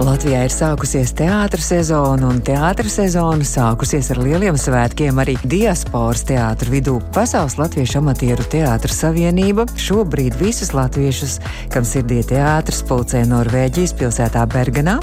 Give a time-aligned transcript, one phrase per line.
[0.00, 6.72] Latvijā ir sākusies teātris sezona, un teātris sezona sākusies ar lieliem svētkiem arī diasporas teātru
[6.72, 6.94] vidū.
[7.12, 11.34] Pasaules Latviešu amatieru teātris savienība šobrīd visus latviešus,
[11.74, 14.94] kam sirdī teātris, pulcē Norvēģijas pilsētā Bergenā,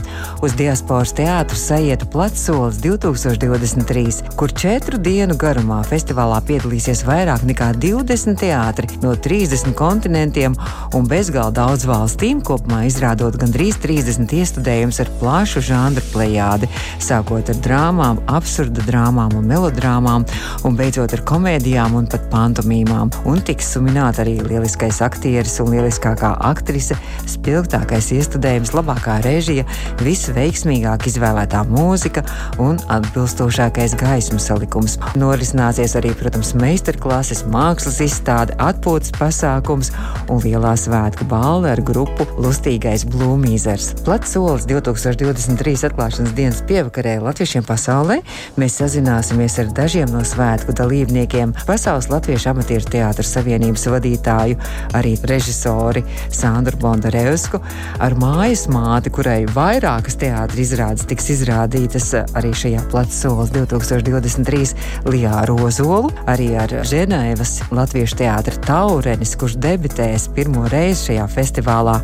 [0.41, 7.69] uz diasporas teātru sajietu plats solis 2023, kur četru dienu garumā festivālā piedalīsies vairāk nekā
[7.85, 10.57] 20 teātri no 30 kontinentiem
[10.97, 16.67] un bezgalīgi daudz valstīm, kopumā izrādot gandrīz 30 iestudējumu iespējams ar plašu žanru plējādi,
[17.03, 20.25] sākot ar drāmām, absurda drāmām un melodrāmām,
[20.63, 23.11] un beidzot ar komēdijām un pat pantomīmām.
[23.27, 29.65] Un tiks suminēta arī lieliskais aktieris un lieliskākā aktrise, spilgtākais iestudējums, labākā režija,
[30.01, 32.23] visveiksmīgāk izvēlētā mūzika
[32.59, 34.97] un atbilstošākais gaismu salikums.
[35.19, 39.91] Norisināsies arī, protams, meistarklases, mākslas izstāde, atpūtas pasākums
[40.31, 43.93] un lielā svētku balva ar grupu Lustīgais Blūmīzers.
[44.05, 48.19] Plats solis 2023 atklāšanas dienas pievakarē Latviešiem pasaulē.
[48.59, 54.57] Mēs sazināsimies ar dažiem no svētku dalībniekiem, Pasaules Latviešu amatieru teātras savienības vadītāju,
[54.97, 56.03] arī režisori
[56.33, 57.61] Sandru Bondarevsku,
[58.03, 64.75] ar mājas māti, kurai vairākas teātras izrādes tiks izrādītas arī šajā platsolas 2023
[65.09, 71.97] Lijā Rozolu, arī ar Ženēvas Latviešu teātra Taurenis, kurš debitēs pirmo reizi šajā festivālā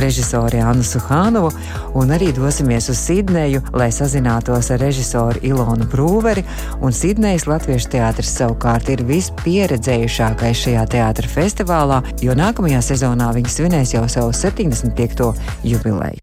[0.00, 1.52] režisori Annu Suhānovu
[1.96, 6.44] un un arī dosimies uz Sidneju, lai sazinātos ar režisoru Ilonu Brūveri.
[6.92, 14.04] Sidnejas Latviešu teātris savukārt ir vispieredzējušākais šajā teātra festivālā, jo nākamajā sezonā viņi svinēs jau
[14.12, 15.30] savu 75.
[15.64, 16.20] jubileju.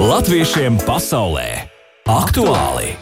[0.00, 1.46] Latviešiem pasaulē
[2.10, 2.96] aktuāli!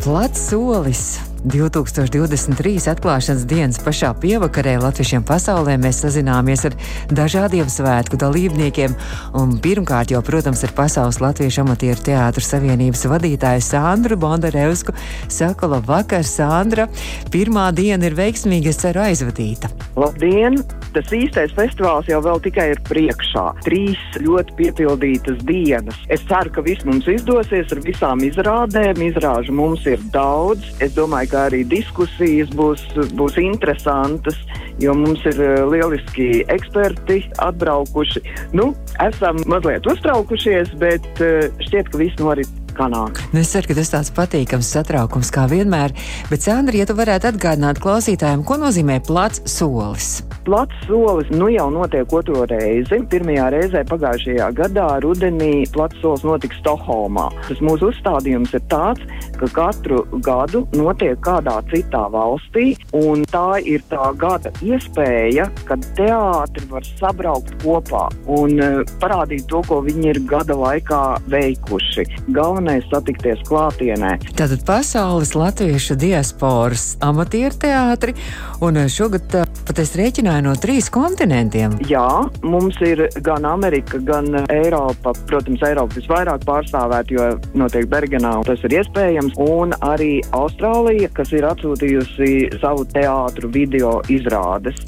[0.00, 6.76] Plats solis 2023 atklāšanas dienas pašā pievakarē Latviešiem pasaulē mēs sazināmies ar
[7.16, 8.92] dažādiem svētku dalībniekiem.
[9.40, 14.92] Un pirmkārt, jau, protams, ar Pasaules Latviešu amatieru teātru savienības vadītāju Sandru Bondarevsku.
[15.32, 16.90] Saka, labvakar, Sandra!
[17.32, 19.72] Pirmā diena ir veiksmīga, es ceru, aizvadīta.
[19.96, 20.60] Labdien!
[20.90, 23.44] Tas īstais festivāls jau tikai ir priekšā.
[23.62, 25.96] Trīs ļoti piepildītas dienas.
[26.10, 28.98] Es ceru, ka viss mums izdosies ar visām izrādēm.
[29.06, 30.66] Izrāžu mums ir daudz.
[30.82, 32.82] Es domāju, ka arī diskusijas būs,
[33.18, 34.38] būs interesantas,
[34.82, 38.24] jo mums ir eh, lieliski eksperti atbraukuši.
[38.56, 38.70] Nu,
[39.02, 43.20] esam mazliet uztraukušies, bet eh, šķiet, ka viss norit kā nāk.
[43.34, 45.94] Nu, es ceru, ka tas tāds patīkams satraukums kā vienmēr,
[46.30, 50.20] bet Sandra, ja tu varētu atgādināt klausītājiem, ko nozīmē plats solis?
[50.50, 52.98] Plats solis nu jau notiek otro reizi.
[53.12, 57.28] Pirmajā reizē pagājušajā gadā rudenī plats solis notika Stokholmā.
[57.46, 59.04] Tas mūsu uzstādījums ir tāds,
[59.38, 66.66] ka katru gadu notiek kādā citā valstī, un tā ir tā gada iespēja, kad teātri
[66.72, 72.08] var sabraukt kopā un uh, parādīt to, ko viņi ir gada laikā veikuši.
[72.34, 74.16] Galvenais galvenais satikties klātienē.
[74.36, 78.14] Tātad pasaules latviešu diasporas amatieru teātri,
[78.60, 81.76] un eh, šogad eh, pat es rēķināju no trīs kontinentiem.
[81.90, 82.06] Jā,
[82.42, 85.14] mums ir gan Amerika, gan Eiropa.
[85.30, 87.28] Protams, Eiropa visvairāk pārstāvēta, jo
[87.58, 94.78] notiek Bergenā, tas ir iespējams, un arī Austrālija, kas ir atsūtījusi savu teātru video izrādes.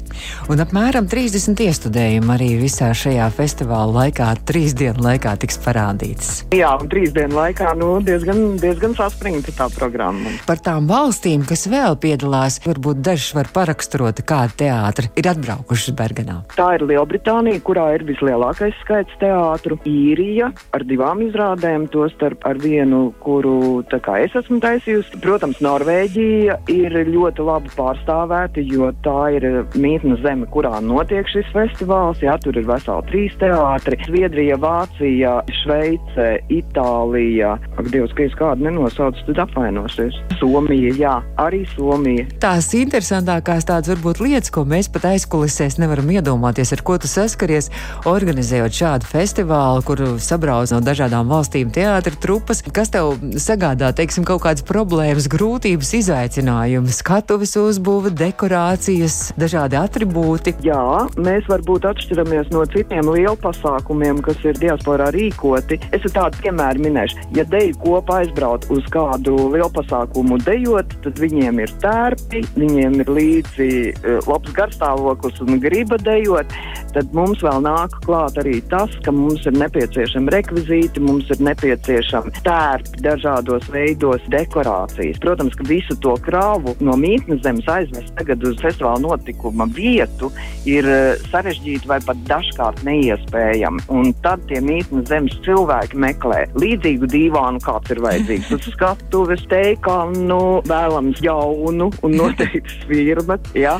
[0.51, 6.31] Un apmēram 30 iestudējumi arī visā šajā festivāla laikā, trīs dienu laikā tiks parādīts.
[6.55, 10.33] Jā, un trīs dienu laikā nu, diezgan, diezgan saspringta tā programma.
[10.47, 16.39] Par tām valstīm, kas vēl piedalās, varbūt dažs var paraksturot, kāda teātra ir atbraukušas Bergenā.
[16.55, 19.79] Tā ir Lielbritānija, kurā ir vislielākais skaits teātru.
[19.89, 25.19] Īrija ar divām izrādēm, tostarp ar vienu, kuru es esmu taisījusi.
[25.23, 32.21] Protams, Norvēģija ir ļoti labi pārstāvēta, jo tā ir mītnes zeme, kurā notiek šis festivāls.
[32.23, 33.99] Jā, tur ir veseli trīs teātri.
[34.07, 40.17] Zviedrija, Vācija, Šveice, Itālija, Ak, Dievs, ka es kādu nenosaucu, tad apvainosies.
[40.39, 42.27] Somija, jā, arī Somija.
[42.43, 47.69] Tās interesantākās tādas varbūt lietas, ko mēs pat aizkulisēs nevaram iedomāties, ar ko tu saskaries,
[48.09, 52.61] organizējot šādu festivālu, kur sabrauc no dažādām valstīm teātra trupas.
[52.73, 60.55] Kas tev sagādā, teiksim, kaut kādas problēmas, grūtības, izaicinājumus, skatuves uzbūve, dekorācijas, dažādi attribūti?
[60.65, 65.79] Jā, mēs varbūt atšķiramies no citiem lielu pasākumiem, kas ir diasporā rīkoti.
[65.95, 67.29] Es tādu piemēru minēšu.
[67.37, 73.13] Ja deju kopā aizbraukt uz kādu lielu pasākumu dejot, tad viņiem ir tērpi, viņiem ir
[73.13, 75.12] līdzi uh, labs garstāvoklis
[75.43, 76.49] un griba dejot,
[76.93, 82.33] tad mums vēl nāk klāt arī tas, ka mums ir nepieciešami rekvizīti, mums ir nepieciešami
[82.45, 85.21] tērpi dažādos veidos, dekorācijas.
[85.23, 90.31] Protams, ka visu to krāvu no mītnes zemes aizvest tagad uz festivāla notikuma vietu
[90.69, 93.85] ir eh, sarežģīti vai pat dažkārt neiespējami.
[93.93, 98.51] Un tad tie mītnes zemes cilvēki meklē līdzīgu dīvānu, kāds ir vajadzīgs.
[98.57, 103.39] Uz skatuves teikanu vēlams jaunu un noteikti svirma.
[103.57, 103.77] Ja?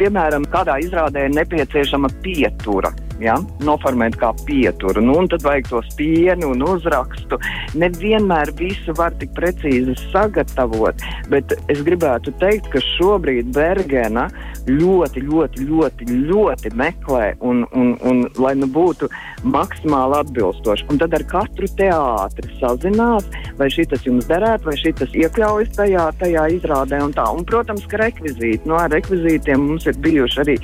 [0.00, 2.92] Piemēram, kādā izrādē ir nepieciešama pietura
[3.22, 5.02] ja, noformēt kā pieturu.
[5.04, 7.38] Nu, tad vajag to spienu un uzrakstu.
[7.78, 14.28] Nevienmēr visu var tik precīzi sagatavot, bet es gribētu teikt, ka šobrīd Bergena
[14.68, 19.08] ļoti, ļoti, ļoti, ļoti meklē un, un, un lai nu būtu
[19.42, 20.86] maksimāli atbilstoši.
[20.92, 23.26] Un tad ar katru teātri sazinās,
[23.58, 27.02] vai šis jums derētu, vai šis iekļaujas tajā, tajā izrādē.
[27.02, 27.26] Un tā.
[27.34, 30.56] un, protams, ka rekvizīti, nu, rekvizītiem mums ir bijuši arī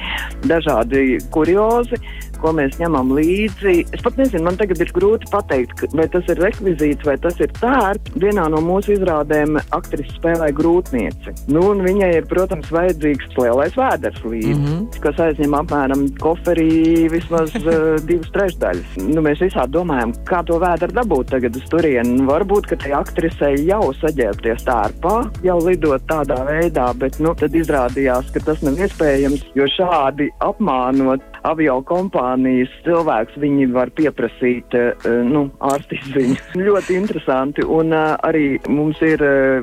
[0.46, 1.98] dažādi kuriozi
[2.40, 3.74] ko mēs ņemam līdzi.
[3.94, 7.52] Es pat nezinu, man tagad ir grūti pateikt, vai tas ir rekvizīts vai tas ir
[7.60, 8.16] tērps.
[8.18, 11.34] Vienā no mūsu izrādēm aktrise spēlē grūtnieci.
[11.52, 15.00] Nu, viņai ir, protams, vajadzīgs lielais vēders līdzi, mm -hmm.
[15.04, 18.98] kas aizņem apmēram koferī vismaz uh, divas trešdaļas.
[19.08, 22.18] Nu, mēs visādi domājam, kā to vēderu dabūt tagad uz turieni.
[22.18, 27.54] Nu, varbūt, ka tai aktrisei jau saģērbties tērpā, jau lidot tādā veidā, bet nu, tad
[27.54, 35.06] izrādījās, ka tas nav iespējams, jo šādi apmānot avio kompānijas cilvēks, viņi var pieprasīt uh,
[35.26, 36.38] nu, ārstizziņu.
[36.68, 39.22] ļoti interesanti, un uh, arī mums ir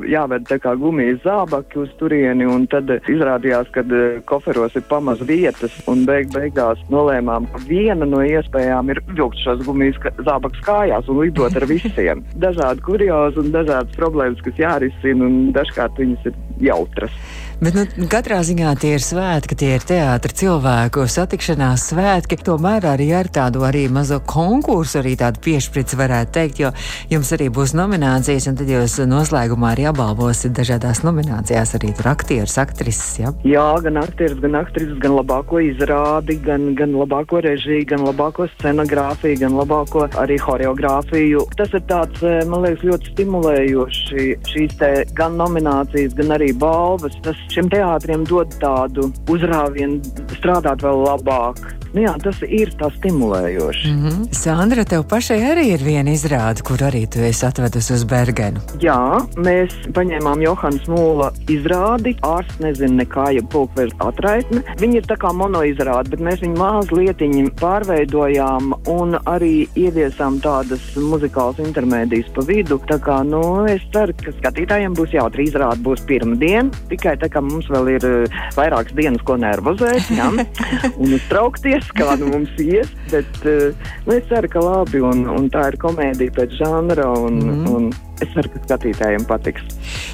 [0.09, 3.83] jāved tā kā gumijas zābaki uz turieni, un tad izrādījās, ka
[4.29, 9.63] koferos ir pamaz vietas, un beig beigās nolēmām, ka viena no iespējām ir vilkt šos
[9.67, 12.23] gumijas zābakus kājās un lidot ar visiem.
[12.45, 17.15] Dažādi kuriozi un dažādas problēmas, kas jārisina, un dažkārt viņas ir jautras.
[17.55, 22.35] Bet nu, katrā ziņā tie ir svētki, tie ir teātris cilvēku satikšanās svētki.
[22.43, 26.71] Tomēr arī ar tādu arī mazo konkursu, arī tādu piešķirtu varētu teikt, jo
[27.13, 32.57] jums arī būs nominācijas, un tad jūs noslēgumā arī apbalvosiet dažādās nominācijās arī tur aktierus,
[32.59, 33.13] aktrises.
[33.23, 33.31] Ja?
[33.47, 39.39] Jā, gan aktierus, gan aktrises, gan labāko izrādi, gan, gan labāko režiju, gan labāko scenogrāfiju,
[39.45, 41.47] gan labāko arī horeogrāfiju.
[41.55, 47.15] Tas ir tāds, eh, man liekas, ļoti stimulējoši šīs te gan nominācijas, gan arī balvas.
[47.25, 50.01] Tas šim teātrim dod tādu uzrāvienu,
[50.37, 51.61] strādāt vēl labāk.
[51.95, 53.91] Nu jā, tas ir tā stimulējoši.
[53.91, 54.33] Mm -hmm.
[54.35, 58.59] Sandra, tev pašai arī ir viena izrāde, kur arī tu esi atvedusi uz Bergenu.
[58.83, 62.15] Jā, mēs paņēmām Johans Mūla izrādi.
[62.21, 64.61] Ārsts nezina nekā, ja pulkveres atraitne.
[64.79, 67.21] Viņa ir tā kā monoizrāde, bet mēs viņu mazliet
[67.61, 72.79] pārveidojām un arī ieviesām tādas muzikālas intermēdijas pa vidu.
[72.89, 77.41] Tā kā, nu, es ceru, ka skatītājiem būs jautri izrāde būs pirmdien, tikai tā kā
[77.41, 80.29] mums vēl ir uh, vairākas dienas, ko nervozēt, ja?
[81.01, 85.49] un uztraukties, kā nu mums ies, bet uh, nu, es ceru, ka labi, un, un
[85.53, 87.65] tā ir komēdija pēc žanra, un, mm.
[87.71, 87.89] un
[88.23, 89.65] es ceru, ka skatītājiem patiks.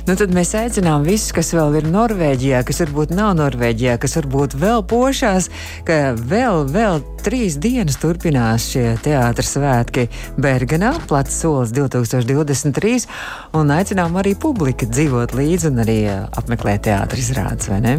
[0.08, 4.58] Nu, tad mēs aicinām visus, kas vēl ir Norvēģijā, kas varbūt nav Norvēģijā, kas varbūt
[4.62, 5.52] vēl pošās,
[5.88, 10.08] ka vēl, vēl trīs dienas turpinās šie teātris svētki
[10.42, 13.06] Bergenā, plats solis 2023,
[13.60, 17.98] un aicinām arī publiku dzīvot līdzi un arī apmeklēt teātris izrādes, vai ne?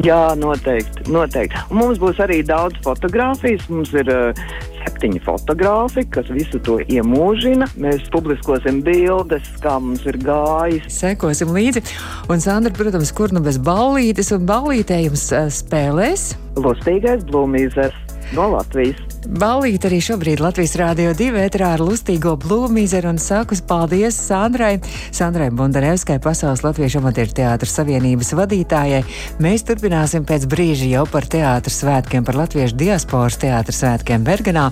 [0.00, 1.04] Jā, noteikti.
[1.12, 1.58] noteikti.
[1.68, 3.66] Un mums būs arī daudz fotografijas.
[3.68, 4.40] Mums ir uh,
[4.80, 7.68] septiņi fotografi, kas visu to iemūžina.
[7.76, 10.88] Mēs publiskosim bildes, kā mums ir gājis.
[10.96, 11.84] Sekosim līdzi.
[12.32, 16.32] Un, Sandra, protams, kur nu bez ballītes un ballītē jums uh, spēlēs?
[16.56, 17.98] Lustīgais blūmīzers
[18.32, 19.11] no Latvijas.
[19.22, 24.80] Balīt arī šobrīd Latvijas Rādio 2 ētrā ar lustīgo blūmīzeru un saku paldies Sandrai,
[25.14, 29.02] Sandrai Bondarevskai, Pasaules Latviešu amatieru teātras savienības vadītājai.
[29.42, 34.68] Mēs turpināsim pēc brīža jau par teātras svētkiem, par latviešu diasporas teātras svētkiem Bergenā,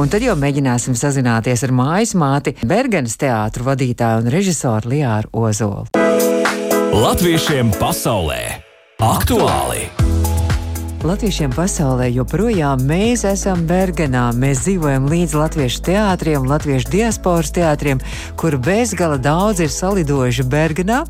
[0.00, 5.86] un tad jau mēģināsim sazināties ar mājas māti Bergenas teātru vadītāju un režisoru Lijāru Ozolu.
[6.92, 8.42] Latviešiem pasaulē
[9.02, 9.88] aktuāli!
[11.02, 14.28] Latviešiem pasaulē joprojām mēs esam Bergenā.
[14.38, 17.98] Mēs dzīvojam līdz latviešu teātriem, latviešu diasporas teātriem,
[18.38, 21.00] kur bezgala daudz ir salidojuši Bergenā.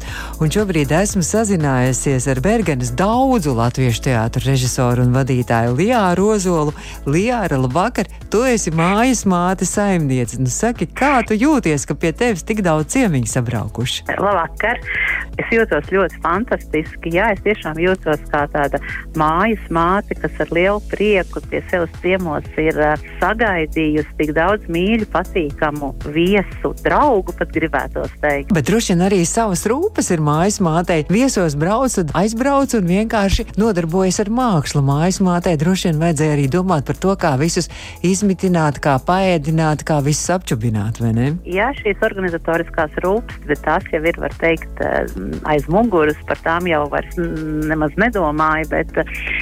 [0.41, 6.77] Un šobrīd esmu sazinājusies ar Bergenas daudzu latviešu teātru režisoru un vadītāju Lijāru Ozolu.
[7.05, 8.09] Lijāra, labvakar!
[8.33, 10.39] Tu esi mājas māte saimniece.
[10.41, 14.07] Nu, saki, kā tu jūties, ka pie tevis tik daudz ciemiņu sabraukuši?
[14.17, 14.81] Labvakar!
[15.41, 17.13] Es jūtos ļoti fantastiski.
[17.13, 18.81] Jā, es tiešām jūtos kā tāda
[19.21, 25.11] mājas māte, kas ar lielu prieku pie sevis ciemos ir uh, sagaidījusi tik daudz mīļu,
[25.13, 28.53] patīkamu viesu, draugu pat gribētos teikt.
[28.57, 31.05] Bet droši vien arī savas rūpes ir mājas mātei.
[31.13, 34.85] Viesos brauc un aizbrauc un vienkārši nodarbojas ar mākslu.
[34.89, 37.69] Mājas mātei droši vien vajadzēja arī domāt par to, kā visus
[38.23, 41.29] izmitināt, kā paēdināt, kā visus apčubināt, vai ne?
[41.49, 45.11] Jā, šīs organizatoriskās rūpes, bet tās jau ir, var teikt, eh,
[45.51, 48.93] aiz muguras, par tām jau vairs nemaz nedomāju, bet,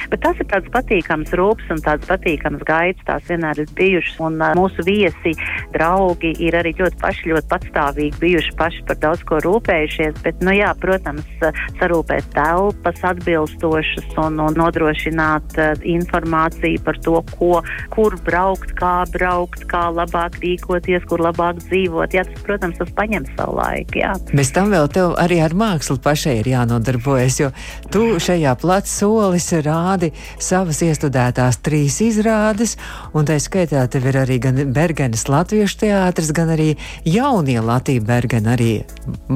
[0.09, 4.41] bet tas ir tāds patīkams rūpes un tāds patīkams gaids, tās vienmēr ir bijušas, un
[4.41, 5.35] eh, mūsu viesi,
[5.75, 10.55] draugi ir arī ļoti paši, ļoti patstāvīgi bijuši paši par daudz ko rūpējušies, bet, nu
[10.57, 11.29] jā, protams,
[11.77, 17.53] sarūpēt telpas atbilstošas un, un nodrošināt informāciju par to, ko,
[17.93, 22.15] kur braukt, kā braukt, kā labāk rīkoties, kur labāk dzīvot.
[22.15, 24.01] Jā, tas, protams, tas paņem savu laiku.
[24.01, 24.13] Jā.
[24.33, 27.51] Bez tam vēl tev arī ar mākslu pašai ir jānodarbojas, jo
[27.93, 30.11] tu šajā plats solis rādi
[30.41, 32.77] savas iestudētās trīs izrādes,
[33.17, 36.73] un tā skaitā tev ir arī gan Bergenes latviešu teātris, gan arī
[37.07, 38.71] jaunie Latvijas Bergena, arī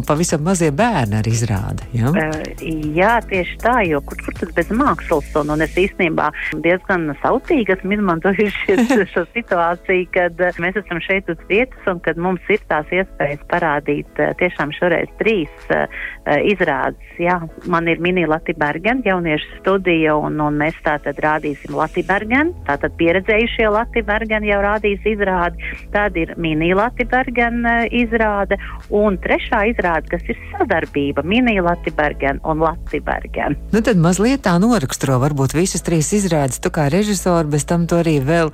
[0.07, 1.89] pavisam mazie bērni ar izrādi.
[1.95, 2.11] Ja?
[2.11, 2.65] Uh,
[2.95, 6.29] jā, tieši tā, jo kur, kur tad bez mākslas, un, un es īstenībā
[6.65, 8.79] diezgan sautīgi esmu izmantojuši
[9.15, 13.43] šo situāciju, kad uh, mēs esam šeit uz vietas un kad mums ir tās iespējas
[13.51, 15.85] parādīt uh, tiešām šoreiz trīs uh,
[16.43, 17.01] izrādes.
[17.21, 17.37] Jā,
[17.71, 22.95] man ir mini Latvija Bergen, jauniešu studija, un, un mēs tātad rādīsim Latviju Bergen, tātad
[22.99, 28.59] pieredzējušie Latviju Bergen jau rādīs izrādi, tad ir mini Latvija Bergen uh, izrāde,
[28.91, 33.55] un trešā izrāde, kas ir sadarbība mini Latvija Bergen un Latvija Bergen.
[33.71, 38.01] Nu tad mazliet tā noraksturo varbūt visas trīs izrādes, tu kā režisori, bez tam to
[38.03, 38.51] arī vēl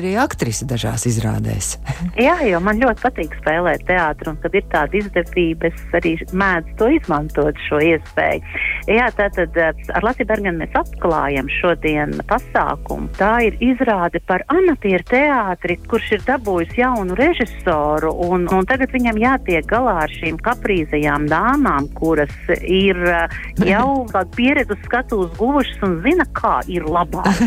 [0.00, 1.76] es arī aktrise dažās izrādēs.
[2.26, 6.76] Jā, jo man ļoti patīk spēlēt teātru, un kad ir tāda izdevība, es arī mēdzu
[6.78, 8.40] to izmantot šo iespēju.
[8.88, 13.10] Jā, tātad eh, ar Latviju Bergenu mēs atklājam šodien pasākumu.
[13.18, 19.20] Tā ir izrāde par amatieru teātri, kurš ir dabūjis jaunu režisoru, un, un tagad viņam
[19.20, 22.32] jātiek galā ar šīm kaprīzajām dāmām, kuras
[22.64, 23.38] ir eh,
[23.68, 27.44] jau kādu pieredzi skatuves guvušas un zina, kā ir labāk.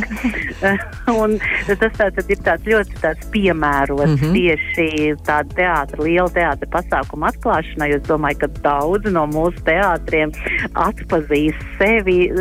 [1.23, 1.39] un
[1.79, 4.33] tas tā, ir tāds ļoti tāds piemērots mm -hmm.
[4.37, 7.89] tieši tāda teātra, liela teātra pasākuma atklāšanai.
[7.95, 10.33] Es domāju, ka daudzi no mūsu teātriem
[10.73, 12.31] atpazīs sevi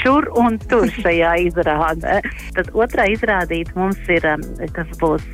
[0.00, 2.20] šur un tur šajā izrādē.
[2.56, 4.26] Tad otrā izrādīta mums ir,
[4.76, 5.26] kas būs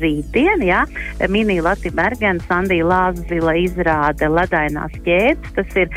[0.00, 0.84] rītdien, jā,
[1.28, 5.54] mini Latvija Bergens, Andija Lāzvila izrāde Ledainās ķēdes.
[5.56, 5.88] Tas ir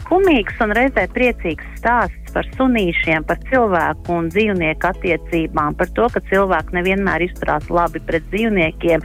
[0.00, 6.22] skumīgs un reizē priecīgs stāsts par sunīšiem, par cilvēku un dzīvnieku attiecībām, par to, ka
[6.30, 9.02] cilvēki nevienmēr izturās labi pret dzīvniekiem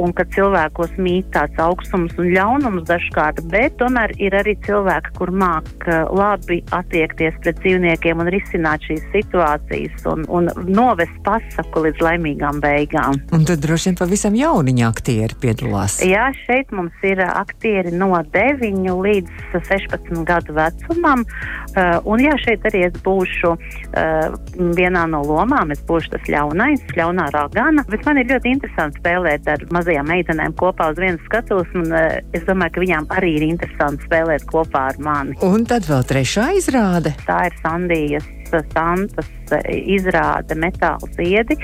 [0.00, 5.32] un ka cilvēkos mīt tāds augstums un ļaunums dažkārt, bet tomēr ir arī cilvēki, kur
[5.34, 12.04] māk eh, labi attiekties pret dzīvniekiem un risināt šīs situācijas un, un novest pasaku līdz
[12.06, 13.20] laimīgām beigām.
[13.36, 15.98] Un tad droši vien pavisam jauniņa aktieri piedalās.
[16.06, 21.26] Jā, šeit mums ir aktieri no 9 līdz 16 gadu vecumam.
[21.70, 24.38] Uh, un jā, šeit arī es būšu uh,
[24.78, 25.74] vienā no lomām.
[25.74, 27.84] Es būšu tas ļaunais, ļaunā ragana.
[27.90, 31.70] Bet man ir ļoti interesanti spēlēt ar mazajām meitenēm kopā uz vienas skatuves.
[31.76, 35.38] Un, uh, es domāju, ka viņām arī ir interesanti spēlēt kopā ar mani.
[35.46, 37.14] Un tad vēl trešā izrāde.
[37.28, 38.28] Tā ir Sandijas
[38.74, 39.28] Santas
[39.70, 41.56] izrāde metāla ziedi.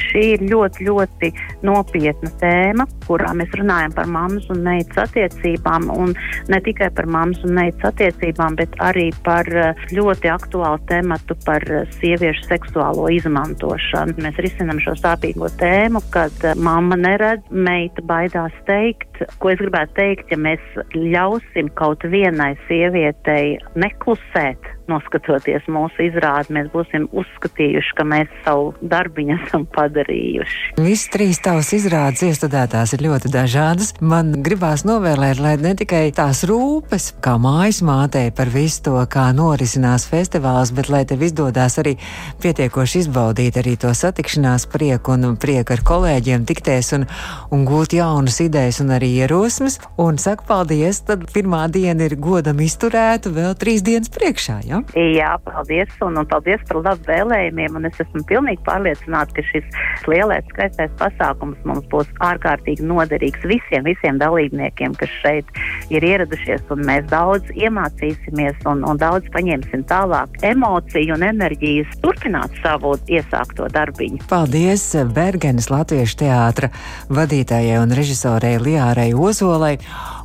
[0.00, 1.30] Šī ir ļoti, ļoti
[1.66, 5.90] nopietna tēma, kurā mēs runājam par mammas un meitas attiecībām.
[5.92, 6.14] Un
[6.50, 11.64] ne tikai par mammas un meitas attiecībām, bet arī par eh, ļoti aktuālu tematu par
[11.68, 14.16] eh, sieviešu seksuālo izmantošanu.
[14.24, 19.22] Mēs risinām šo sāpīgo tēmu, kad eh, mamma neredz, meita baidās teikt.
[19.42, 20.62] Ko es gribētu teikt, ja mēs
[20.96, 29.36] ļausim kaut vienai sievietei neklusēt, noskatoties mūsu izrādi, mēs būsim uzskatījuši, ka mēs savu darbiņu
[29.46, 30.76] esam padarījuši.
[30.80, 33.94] Visas trīs tavas izrādes iestudētās ir ļoti dažādas.
[34.00, 39.28] Man gribās novēlēt, lai ne tikai tās rūpes, kā mājas mātei par visu to, kā
[39.36, 41.96] norisinās festivāls, bet lai tev izdodas arī
[42.42, 47.06] pietiekoši izbaudīt arī to satikšanās prieku un prieku ar kolēģiem, tikties un,
[47.54, 49.78] un gūt jaunas idejas un arī ierosmes.
[50.00, 54.60] Un saka paldies, tad pirmā diena ir godam izturēta vēl trīs dienas priekšā.
[54.68, 54.79] Ja?
[54.96, 57.76] Jā, paldies, un, un paldies par labu vēlējumiem.
[57.78, 59.66] Un es esmu pilnīgi pārliecināta, ka šis
[60.10, 65.50] lielais skaistais pasākums mums būs ārkārtīgi noderīgs visiem, visiem dalībniekiem, kas šeit
[65.92, 66.66] ir ieradušies.
[66.80, 74.24] Mēs daudz iemācīsimies un, un daudz paņemsim tālāk emociju un enerģijas turpināt savu iesākto darbiņu.
[74.30, 74.84] Paldies
[75.14, 76.70] Bergenes Latviešu teātra
[77.12, 79.76] vadītājai un režisorei Lijārai Ozolai.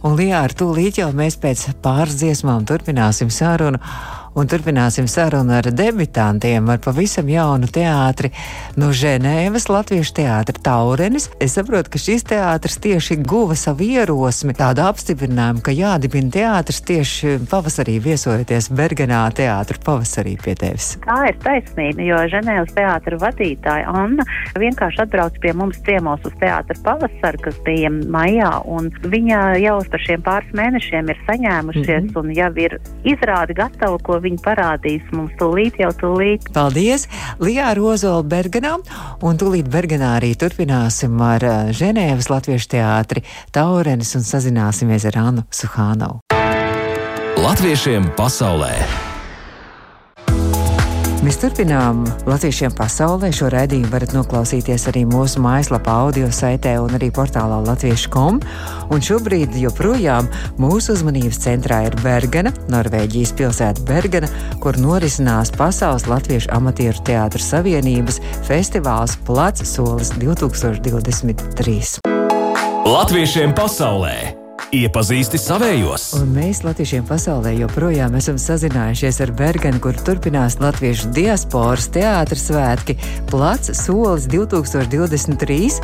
[0.05, 3.81] Un Lijāra, tūlīt jau mēs pēc pāris dziesmām turpināsim sarunu
[4.35, 8.31] un turpināsim sarunu ar debitantiem, ar pavisam jaunu teātri
[8.79, 11.29] no Ženēvas, Latviešu teātra Taurenis.
[11.39, 17.37] Es saprotu, ka šis teātris tieši guva savu ierosmi, tādu apstiprinājumu, ka jādibina teātris tieši
[17.51, 20.95] pavasarī viesojoties Bergenā teātra pavasarī pie tevis.
[21.05, 24.27] Tā ir taisnība, jo Ženēvas teātra vadītāja Anna
[24.59, 30.03] vienkārši atbrauc pie mums ciemos uz teātra pavasaru, kas bija maijā, un viņa jau par
[30.03, 32.19] šiem pāris mēnešiem ir saņēmušies mm -hmm.
[32.19, 32.77] un jau ir
[33.07, 36.49] izrādi gatavu, ko viņi parādīs mums tūlīt, jau tūlīt.
[36.55, 37.07] Paldies!
[37.43, 38.75] Lijā Rozola Bergenā,
[39.25, 45.49] un tūlīt Bergenā arī turpināsim ar uh, Ženēvas Latviešu teātri Taurenis un sazināsimies ar Annu
[45.53, 46.23] Suhānovu.
[47.45, 49.14] Latviešiem pasaulē!
[51.25, 53.31] Mēs turpinām Latviešiem pasaulē.
[53.33, 58.37] Šo raidījumu varat noklausīties arī mūsu mājaslapā, audio saitē un arī portālā Latviešu.com.
[58.93, 60.29] Un šobrīd joprojām
[60.61, 64.29] mūsu uzmanības centrā ir Bergena, Norvēģijas pilsēta Bergena,
[64.61, 72.05] kur norisinās Pasaules Latviešu amatieru teātras savienības festivāls Plats solis 2023.
[72.85, 74.34] Latviešiem pasaulē!
[74.73, 76.07] Iepazīsti savējos!
[76.17, 82.95] Un mēs Latviešiem pasaulē joprojām esam sazinājušies ar Bergenu, kur turpinās Latviešu diasporas teātris svētki
[83.29, 85.77] Plats solis 2023.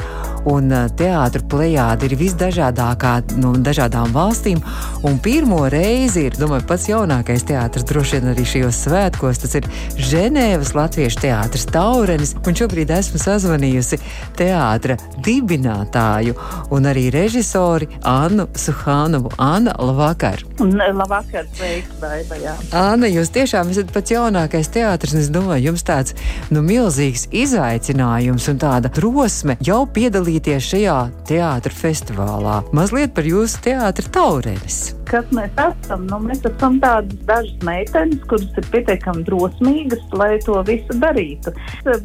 [0.50, 3.11] Un teātris plējādi ir visdažādākā
[3.43, 4.63] no dažādām valstīm.
[5.05, 9.43] Un pirmo reizi ir, domāju, pats jaunākais teātris droši vien arī šajos svētkos.
[9.43, 9.69] Tas ir
[10.09, 12.33] Ženēvas Latviešu teātris Taurenis.
[12.41, 14.01] Un šobrīd esmu sazvanījusi
[14.41, 16.33] teātra dibinātāju
[16.73, 18.71] un arī režisori Annu Suhānu.
[18.75, 19.32] Hānovu.
[19.42, 20.44] Anna, labvakar!
[20.62, 22.56] Labvakar, sveiks, Baiba, jā.
[22.78, 26.16] Anna, jūs tiešām esat pats jaunākais teātris, un es domāju, jums tāds,
[26.54, 30.98] nu, milzīgs izaicinājums un tāda drosme jau piedalīties šajā
[31.30, 32.62] teātra festivālā.
[32.75, 36.06] Mazliet par jūsu teātra taurenis kas mēs esam.
[36.10, 41.54] Nu, mēs esam tādas dažas meitenes, kuras ir pietiekami drosmīgas, lai to visu darītu.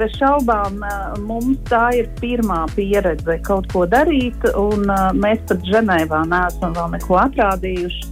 [0.01, 0.81] Bez šaubām
[1.27, 4.87] mums tā ir pirmā pieredze kaut ko darīt, un
[5.21, 8.03] mēs pat Ženēvā neesam vēl neko atrādījuši.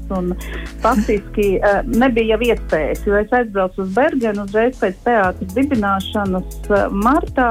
[0.85, 1.49] Faktiski
[1.89, 7.51] nebija jau iespējas, jo es aizbraucu uz Bergenu uzreiz pēc teātras dibināšanas martā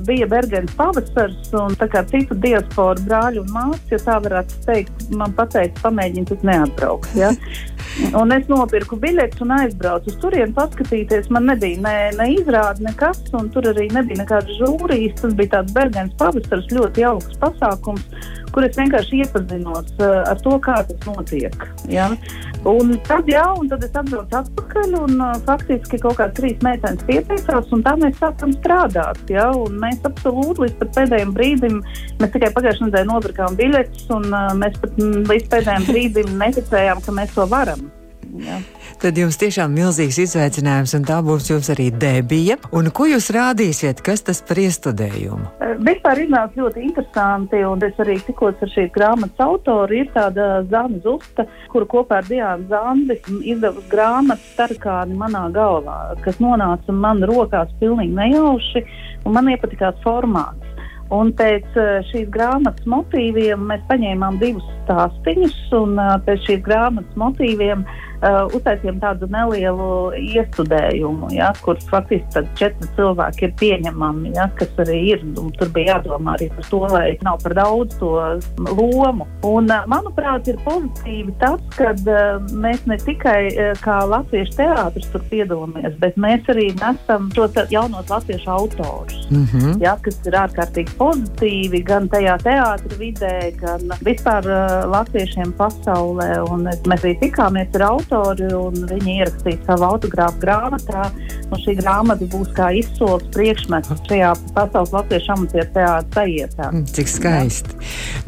[0.00, 5.04] bija Bergenas pavasars, un tā kā citu diasporu brāļu un māsas, ja tā varētu teikt,
[5.18, 7.12] man pateica, pamēģini tik neatbraukt.
[7.18, 7.32] Ja?
[8.16, 11.26] Un es nopirku biļetes un aizbraucu uz turieni paskatīties.
[11.34, 15.18] Man nebija ne, ne izrāde, nekas, un tur arī nebija nekādas žūrijas.
[15.20, 20.56] Tas bija tāds Bergenas pavasars, ļoti jauks pasākums kur es vienkārši iepazinos uh, ar to,
[20.64, 21.56] kā tas notiek.
[21.92, 22.10] Ja?
[22.68, 27.06] Un tad, jā, un tad es atbraucu atpakaļ, un uh, faktiski kaut kādas trīs meitenes
[27.08, 29.22] pieteicās, un tā mēs sākām strādāt.
[29.32, 29.48] Ja?
[29.56, 31.80] Un mēs absolūti līdz pēdējiem brīdim,
[32.20, 37.02] mēs tikai pagājušajā nedēļā nopirkām biļetes, un uh, mēs pat mm, līdz pēdējiem brīdim neticējām,
[37.04, 37.90] ka mēs to varam.
[38.42, 38.60] Ja
[39.02, 42.54] tad jums tiešām milzīgs izaicinājums, un tā būs jums arī debija.
[42.76, 45.48] Un ko jūs rādīsiet, kas tas par iestudējumu?
[45.82, 49.96] Vispār iznāca ļoti interesanti, un es arī tikos ar šīs grāmatas autoru.
[49.98, 56.38] Ir tāda Zana Zusta, kura kopā ar Diānu Zandi izdevusi grāmatu Starkāni manā galvā, kas
[56.42, 58.84] nonāca man rokās pilnīgi nejauši,
[59.26, 60.68] un man iepatikās formāts.
[61.12, 61.74] Un pēc
[62.08, 69.00] šīs grāmatas motīviem mēs paņēmām divus stāstīņus, un pēc šīs grāmatas motīviem uh, uh, uztaisījām
[69.02, 75.24] tādu nelielu iestudējumu, ja, kur faktiski četri cilvēki ir pieņemami, ja, kas arī ir.
[75.58, 78.12] Tur bija jādomā arī par to, lai nav par daudz to
[78.70, 79.26] lomu.
[79.46, 85.10] Un, uh, manuprāt, ir pozitīvi tas, ka uh, mēs ne tikai uh, kā latviešu teātris
[85.12, 89.82] tur piedalāmies, bet mēs arī nesam šos jaunos latviešu autorus, mm -hmm.
[89.82, 96.30] ja, kas ir ārkārtīgi pozitīvi gan tajā teātra vidē, gan vispār uh, latviešiem pasaulē.
[96.52, 101.08] Un mēs arī tikāmies ar autoriem autori, un viņi ierakstīja savu autogrāfu grāmatā.
[101.62, 106.70] Šī grāmata būs kā izsoles priekšmets šajā pasaules latviešu amatieru teātrī sajietā.
[106.70, 107.76] Mm, cik skaisti.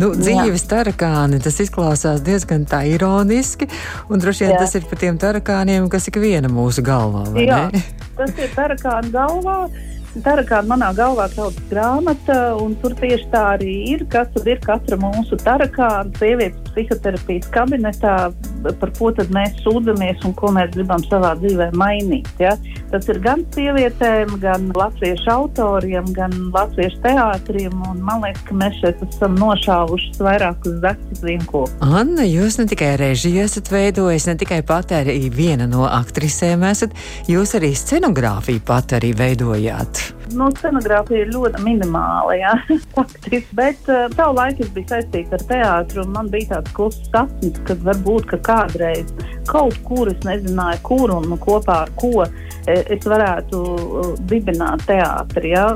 [0.01, 3.69] Nu, dzīves tarakāni, tas izklausās diezgan tā ironiski,
[4.11, 4.61] un droši vien Jā.
[4.65, 7.83] tas ir par tiem tarakāniem, kas ik viena mūsu galvā, Jā, ne?
[8.19, 9.59] tas ir tarakāni galvā.
[10.15, 14.05] Tarakāna manā galvā kaut kāda grāmata, un tur tieši tā arī ir.
[14.13, 18.15] Kas ir katra mūsu tarakāna, sievietes psihoterapijas kabinetā
[18.81, 22.29] par ko mēs sūdzamies un ko mēs gribam savā dzīvē mainīt.
[22.41, 22.55] Ja?
[22.93, 27.77] Tas ir gan sievietēm, gan latviešu autoriem, gan latviešu teātriem.
[28.05, 31.79] Man liekas, ka mēs šeit esam nošāvuši vairākus zeķus vienkopā.
[31.85, 36.95] Anna, jūs ne tikai režiju esat veidojis, ne tikai pat arī viena no aktrisēm esat,
[37.31, 40.24] jūs arī scenogrāfiju pat arī veidojāt.
[40.33, 42.53] Nu, scenogrāfija ir ļoti minimāla, jā,
[42.97, 43.43] faktiski.
[43.57, 47.59] Bet uh, savu laiku es biju saistīta ar teātru, un man bija tāds kluss sapnis,
[47.69, 49.13] ka varbūt ka kādreiz
[49.51, 55.53] kaut kur es nezināju, kur un kopā ar ko e, es varētu uh, dibināt teātri.
[55.53, 55.67] Ja?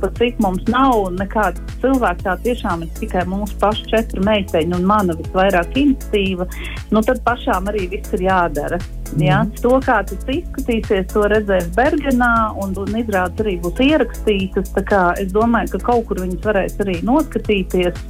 [0.00, 4.88] Pat cik mums nav nekāda cilvēka, tā tiešām ir tikai mūsu pašu četru meiteņu un
[4.88, 6.48] mana visvairāk iniciatīva,
[6.94, 8.80] nu tad pašām arī viss ir jādara.
[9.16, 9.42] Ja?
[9.44, 9.54] Mm.
[9.64, 14.74] To, kā tas izskatīsies, to redzēs Bergenā, un, un izrādes arī būs ierakstītas.
[15.18, 18.04] Es domāju, ka kaut kur viņas varēs arī noskatīties.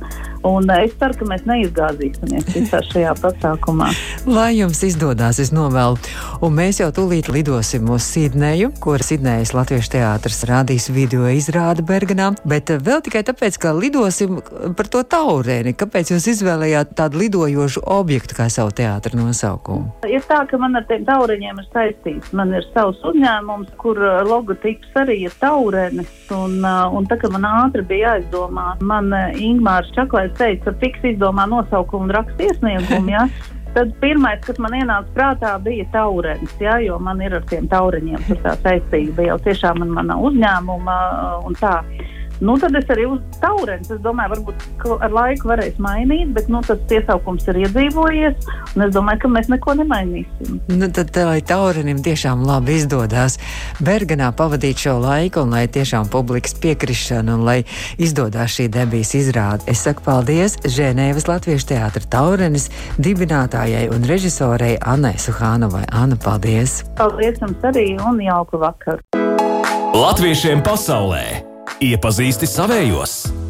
[0.46, 3.88] Un es ceru, ka mēs neizgāzīsimies visā šajā pasākumā.
[4.28, 5.98] Lai jums izdodas, es novēlu.
[6.44, 12.30] Un mēs jau tūlīt lidosim uz Sidneju, kur Sidnejas Latviešu teātris rādīs video izrādi Bergenā.
[12.48, 14.38] Bet vēl tikai tāpēc, ka lidosim
[14.78, 15.74] par to taurēni.
[15.78, 19.90] Kāpēc jūs izvēlējāt tādu lidojošu objektu kā savu teātra nosaukumu?
[20.06, 22.30] Ir tā, ka man ar tiem taureņiem ir saistīts.
[22.36, 26.14] Man ir savs uzņēmums, kur uh, logotips arī ir taurenis.
[26.34, 31.46] Un, uh, un tā kā man ātri bija jāizdomā, man Ingmārs Čaklais teica, fiks izdomā
[31.50, 33.14] nosaukumu un raksta iesniegumu.
[33.14, 33.28] Ja?
[33.76, 38.40] Tad pirmais, kas man ienāca prātā, bija taurens, ja, jo man ir ar tiem taureņiem
[38.42, 40.94] tā saistība jau tiešām man, mana uzņēmuma
[41.46, 41.74] un tā.
[42.40, 43.90] Nu, tad es arī uz taurens.
[43.90, 48.48] Es domāju, varbūt ar laiku varēs mainīt, bet nu, tas iesaukums ir iedzīvojies.
[48.78, 50.60] Es domāju, ka mēs neko nemainīsim.
[50.70, 53.38] Nu, tad, lai taurenim tiešām labi izdodas
[53.82, 57.58] Bergenā pavadīt šo laiku, un lai tiešām publikas piekrišana, un lai
[57.98, 62.68] izdodas šī debijas izrāde, es saku paldies Ženēvas Latviešu teātra taurenis
[63.02, 65.86] dibinātājai un režisorei Annai Suhānovai.
[65.90, 66.82] Anna, paldies!
[66.98, 69.02] Paldies jums arī un jauku vakaru!
[69.96, 71.47] Latviešiem pasaulē!
[71.84, 73.47] Iepazīsti savējos!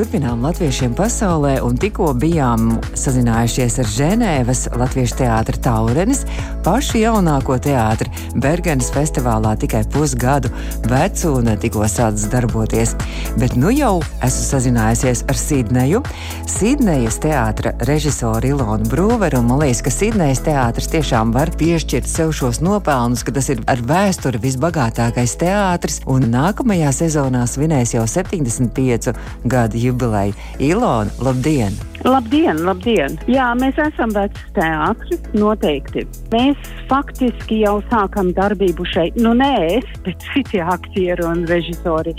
[0.00, 6.22] Turpinām latviešiem pasaulē, un tikko bijām sazinājušies ar Ženēvas Latviešu teātra Taurenis,
[6.64, 10.48] pašu jaunāko teātri Bergenas festivālā tikai pusgadu
[10.88, 12.94] vecu un tikko sācis darboties.
[13.36, 16.00] Bet nu jau esmu sazinājusies ar Sidneju,
[16.48, 22.32] Sidnejas teātra režisoru Ilonu Brūveru, un man liekas, ka Sidnejas teātris tiešām var piešķirt sev
[22.40, 29.12] šos nopelnus, ka tas ir ar vēsturi visbagātākais teātris, un nākamajā sezonā svinēs jau 75
[29.44, 30.34] gadu jubileju.
[30.58, 31.76] Ilona, labdien!
[32.00, 33.18] Labdien, labdien!
[33.28, 36.06] Jā, mēs esam vecs teātris, noteikti.
[36.32, 39.18] Mēs faktiski jau sākam darbību šeit.
[39.20, 42.14] Nu, nē, es, bet citi aktieri un režisori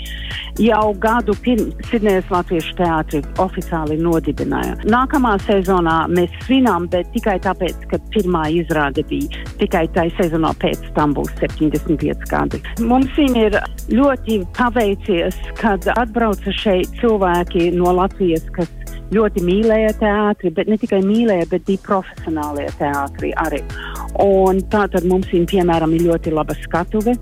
[0.60, 4.76] jau gadu pirms Sidnejas Latviešu teātri oficiāli nodibināja.
[4.86, 10.92] Nākamā sezonā mēs svinām, bet tikai tāpēc, ka pirmā izrāde bija tikai tai sezonā pēc
[10.94, 12.62] tam būs 75 gadi.
[12.86, 13.58] Mums ir
[13.90, 18.70] ļoti paveicies, kad atbrauca šeit cilvēki no Latvijas, kas
[19.12, 23.62] ļoti mīlēja teātri, bet ne tikai mīlēja, bet bija profesionālie teātri arī.
[24.22, 27.16] Un tā tad mums ir piemēram ļoti laba skatuve,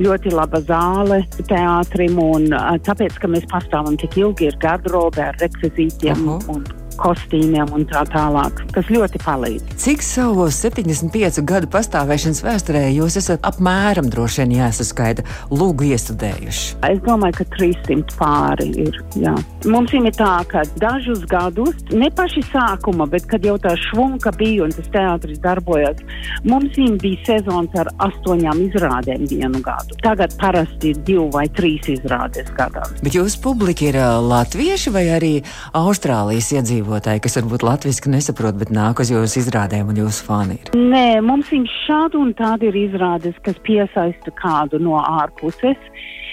[0.00, 2.50] ļoti laba zāle teātrim, un
[2.86, 6.54] tāpēc, ka mēs pastāvam tik ilgi, ir garderobe ar rekvizītiem uh -huh.
[6.56, 9.76] un kostīmiem un tā tālāk, kas ļoti palīdz.
[9.80, 16.66] Cik savos 75 gadu pastāvēšanas vēsturē jūs esat apmēram droši vien jāsaskaita lūgu iestudējuši?
[16.90, 19.00] Es domāju, ka 300 pāri ir.
[19.20, 19.34] Jā.
[19.70, 24.66] Mums ir tā, ka dažus gadus, ne paši sākuma, bet kad jau tā švunka bija
[24.66, 26.00] un tas teātris darbojās,
[26.48, 29.96] mums bija sezons ar astoņām izrādēm vienu gadu.
[30.04, 32.86] Tagad parasti ir divi vai trīs izrādes gadā.
[33.04, 35.34] Bet jūsu publika ir latvieši vai arī
[35.76, 36.89] Austrālijas iedzīvotāji?
[36.90, 40.72] Iedzīvotāji, kas varbūt latviešu nesaprot, bet nāk uz jūsu izrādēm un jūsu fani ir?
[40.74, 45.78] Nē, mums ir šādi un tādi ir izrādes, kas piesaista kādu no ārpuses.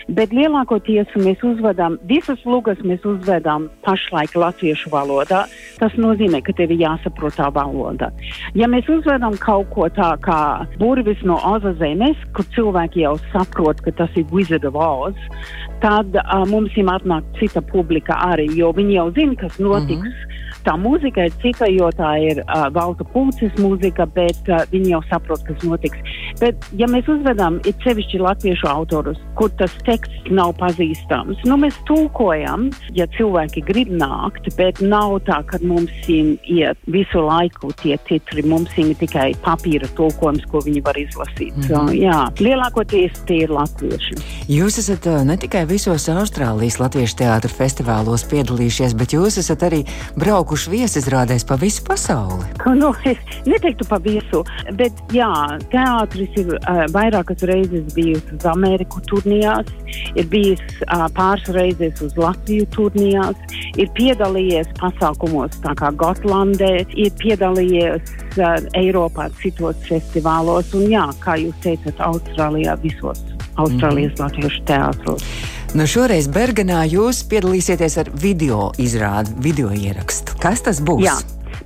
[0.08, 5.42] Bet lielākoties mēs uzvedam, visas lugas mēs uzvedam pašlaik latviešu valodā.
[5.82, 8.08] Tas nozīmē, ka tev ir jāsaprot tā valoda.
[8.56, 13.84] Ja mēs uzvedam kaut ko tā kā burvis no Oza zemes, kur cilvēki jau saprot,
[13.84, 15.20] ka tas ir Wizard of Oz,
[15.84, 20.08] tad uh, mums ir atnāk cita publika arī, jo viņi jau zina, kas notiks.
[20.08, 20.37] Mm -hmm.
[20.68, 25.00] Tā mūzika ir cita, jo tā ir uh, Valta Pūces mūzika, bet uh, viņi jau
[25.08, 26.18] saprot, kas notiks.
[26.42, 31.78] Bet, ja mēs uzvedam it sevišķi latviešu autorus, kur tas teksts nav pazīstams, nu mēs
[31.88, 38.44] tulkojam, ja cilvēki grib nākt, bet nav tā, ka mums ir visu laiku tie titri,
[38.46, 41.56] mums ir tikai papīra tulkojums, ko viņi var izlasīt.
[41.56, 41.68] Mm -hmm.
[41.68, 44.20] so, jā, lielākoties tie ir latvieši.
[44.52, 49.84] Jūs esat ne tikai visos Austrālijas latviešu teātru festivālos piedalījušies, bet jūs esat arī
[50.16, 52.46] braukuši viesizrādēs pa visu pasauli.
[52.76, 55.32] Nu, es neteiktu pa visu, bet jā,
[55.72, 59.70] teātris ir uh, vairākas reizes bijis uz Ameriku turnījās,
[60.16, 67.16] ir bijis uh, pāris reizes uz Latviju turnījās, ir piedalījies pasākumos tā kā Gotlandē, ir
[67.22, 73.24] piedalījies uh, Eiropā citos festivālos un jā, kā jūs teicat, Austrālijā visos
[73.58, 74.22] Austrālijas mm.
[74.22, 75.24] latviešu teātros.
[75.76, 80.38] Nu, šoreiz Bergenā jūs piedalīsieties ar video izrādi, video ierakstu.
[80.42, 81.04] Kas tas būs?
[81.08, 81.18] Jā.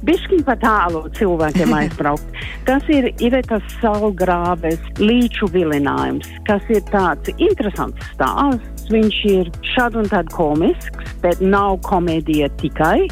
[0.07, 2.39] Bišķiņ pa tālu cilvēkiem aizbraukt.
[2.67, 8.89] Tas ir Ivetas Salgrābes līču vilinājums, kas ir tāds interesants stāsts.
[8.91, 13.05] Viņš ir šād un tād komisks, bet nav komēdija tikai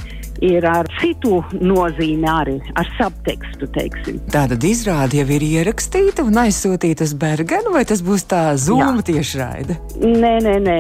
[0.46, 4.20] ir ar citu nozīmi arī, ar subtekstu, teiksim.
[4.32, 9.78] Tātad izrāde jau ir ierakstīta un aizsūtīta uz Bergenu, vai tas būs tā Zoom tiešraide?
[10.00, 10.78] Nē, nē, nē.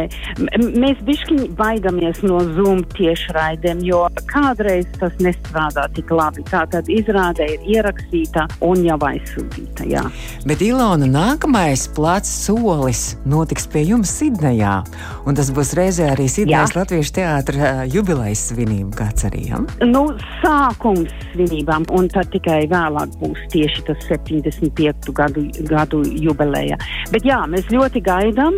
[0.59, 6.45] M mēs bišķiņi baidamies no Zoom tiešraidēm, jo kādreiz tas nestrādā tik labi.
[6.49, 10.05] Tātad izrāde ir ierakstīta un jau aizsūtīta, jā.
[10.47, 14.79] Bet Ilona, nākamais plats solis notiks pie jums Sidnejā,
[15.27, 19.67] un tas būs reizē arī Sidnejas Latviešu teātra jubilejas svinība kāds arī svinībām?
[19.91, 20.03] Nu,
[20.41, 25.13] sākums svinībām, un tad tikai vēlāk būs tieši tas 75.
[25.13, 26.77] gadu, gadu jubileja.
[27.11, 28.57] Bet jā, mēs ļoti gaidām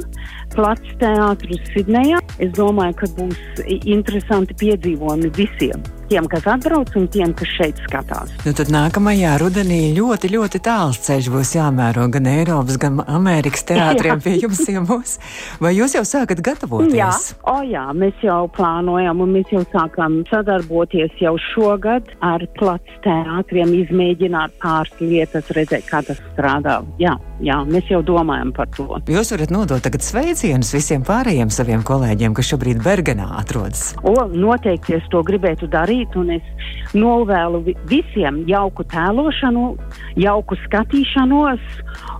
[0.56, 2.20] plats teātrus Sidnejā.
[2.40, 8.32] Es domāju, ka būs interesanti piedzīvojumi visiem tiem, kas atbrauc, un tiem, kas šeit skatās.
[8.44, 14.20] Nu, tad nākamajā rudenī ļoti, ļoti tāls ceļš būs jāmēro gan Eiropas, gan Amerikas teātriem
[14.26, 15.16] pie jums ciemos.
[15.64, 16.98] Vai jūs jau sākat gatavoties?
[16.98, 17.12] Jā,
[17.48, 23.72] o, jā, mēs jau plānojam, un mēs jau sākam sadarboties jau šogad ar plats teātriem,
[23.86, 26.82] izmēģināt pāris lietas, redzēt, kā tas strādā.
[27.00, 28.90] Jā, jā, mēs jau domājam par to.
[29.12, 33.94] Jūs varat nodot tagad sveicienus visiem pārējiem saviem kolēģiem, kas šobrīd Bergenā atrodas.
[34.04, 39.78] O, noteikti es to gribētu darīt darīt, es novēlu visiem jauku tēlošanu,
[40.16, 41.60] jauku skatīšanos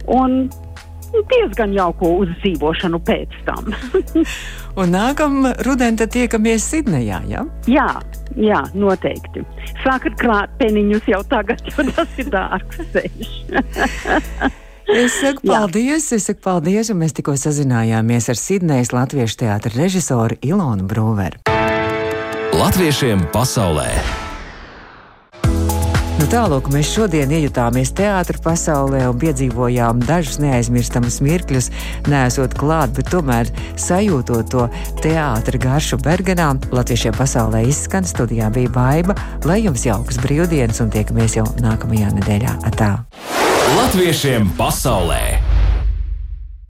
[0.08, 0.50] un
[1.28, 3.74] diezgan jauku uzdzīvošanu pēc tam.
[4.80, 7.46] un nākamā rudenī tiekamies Sidnejā, ja?
[7.68, 8.02] Jā.
[8.40, 9.44] Jā, noteikti.
[9.84, 13.32] Sākat krāt peniņus jau tagad, jo tas ir dārgs ceļš.
[14.92, 16.18] Es saku paldies, Jā.
[16.18, 21.61] es saku paldies, un mēs tikko sazinājāmies ar Sidnejas Latviešu teātra režisoru Ilonu Brūveru.
[22.52, 23.88] Latviešiem pasaulē.
[26.20, 31.70] Nu, Tālāk mēs šodien iejutāmies teātris pasaulē un piedzīvojām dažus neaizmirstamus mirkļus,
[32.12, 33.48] nesot klāt, bet tomēr
[33.80, 34.68] sajūtot to
[35.00, 36.50] teātris garšu Bergenā.
[36.76, 39.16] Latviešiem pasaulē izskan studijā bija baiva,
[39.48, 42.60] lai jums jaukas brīvdienas un tiekamies jau nākamajā nedēļā.
[42.68, 42.92] Atā.
[43.80, 45.51] Latviešiem pasaulē!